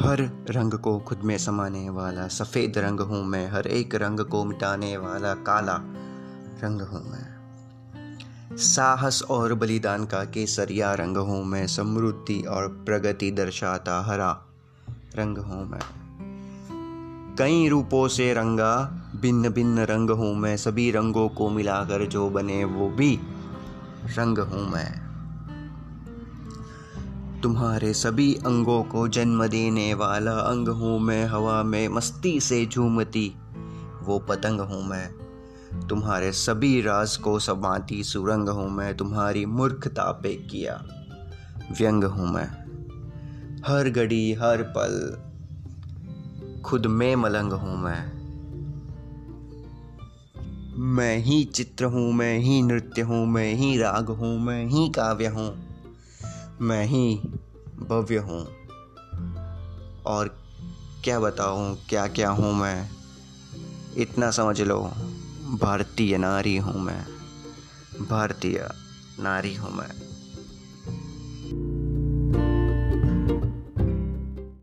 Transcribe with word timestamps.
हर 0.00 0.44
रंग 0.50 0.72
को 0.72 0.98
खुद 0.98 1.18
में 1.18 1.38
समाने 1.38 1.90
वाला, 1.90 2.28
सफ़ेद 2.28 2.78
रंग 2.78 3.00
हूँ 3.00 3.24
मैं, 3.24 3.50
हर 3.50 3.66
एक 3.66 3.94
रंग 3.94 4.20
को 4.20 4.44
मिटाने 4.44 4.96
वाला, 4.96 5.34
काला 5.34 5.76
रंग 6.64 6.80
हूँ 6.80 7.10
मैं। 7.10 8.56
साहस 8.56 9.22
और 9.22 9.54
बलिदान 9.54 10.04
का 10.04 10.24
केसरिया 10.24 10.94
रंग 10.94 11.16
हूँ 11.16 11.44
मैं, 11.44 11.66
समृद्धि 11.66 12.42
और 12.42 12.68
प्रगति 12.68 13.30
दर्शाता 13.30 14.02
हरा 14.02 14.42
रंग 15.16 15.38
हूँ 15.38 15.70
मैं। 15.70 15.80
कई 17.38 17.68
रूपों 17.68 18.08
से 18.08 18.34
रंगा 18.34 19.02
भिन्न 19.16 19.48
भिन्न 19.48 19.78
रंग 19.78 20.10
हूँ 20.10 20.34
मैं, 20.34 20.56
सभी 20.56 20.90
रंगों 20.90 21.28
को 21.28 21.50
मिलाकर 21.50 22.06
जो 22.06 22.30
बने 22.30 22.64
वो 22.64 22.88
भी 22.88 23.20
रंग 24.18 24.38
हूँ 24.38 24.72
मैं। 24.72 25.01
तुम्हारे 27.42 27.92
सभी 27.92 28.34
अंगों 28.34 28.82
को 28.82 29.08
जन्म 29.08 29.46
देने 29.46 29.94
वाला 29.94 30.32
अंग 30.32 30.68
हूँ 30.68 31.00
मैं, 31.00 31.26
हवा 31.26 31.62
में 31.62 31.88
मस्ती 31.88 32.40
से 32.40 32.66
झूमती, 32.66 33.34
वो 34.02 34.18
पतंग 34.18 34.60
हूँ 34.60 34.88
मैं। 34.88 35.14
तुम्हारे 35.86 36.32
सभी 36.32 36.80
राज 36.80 37.16
को 37.16 37.38
समाती 37.38 38.02
सुरंग 38.02 38.48
हूँ 38.48 38.70
मैं, 38.70 38.96
तुम्हारी 38.96 39.46
मूर्खता 39.46 40.12
पे 40.12 40.34
किया 40.34 40.84
व्यंग 41.78 42.04
हूँ 42.04 42.32
मैं। 42.32 42.46
हर 43.66 43.90
घड़ी, 43.90 44.32
हर 44.32 44.62
पल, 44.62 45.22
खुद 46.62 46.86
में 46.86 47.16
मलंग 47.16 47.52
हूँ 47.52 47.78
मैं। 47.78 48.22
मैं 50.78 51.18
ही 51.18 51.44
चित्र 51.44 51.84
हूँ, 51.84 52.12
मैं 52.12 52.38
ही 52.38 52.62
नृत्य 52.62 53.02
हूँ, 53.02 53.26
मैं 53.26 53.54
ही 53.54 53.78
राग 53.78 54.06
हूँ, 54.10 54.40
मैं 54.40 54.66
ही 54.66 54.88
काव्य 54.88 55.26
हूँ। 55.26 55.71
मैं 56.62 56.84
ही 56.84 57.16
भव्य 57.78 58.16
हूँ। 58.16 58.48
और 60.06 60.38
क्या 61.04 61.20
बताऊँ 61.20 61.76
क्या 61.88 62.06
क्या 62.06 62.30
हूँ 62.30 62.54
मैं? 62.54 62.90
इतना 63.96 64.30
समझ 64.30 64.60
लो, 64.60 64.80
भारतीय 65.60 66.18
नारी 66.18 66.56
हूँ 66.56 66.80
मैं। 66.80 67.06
भारतीय 68.08 68.68
नारी 69.20 69.54
हूँ 69.54 69.70
मैं। 69.70 70.11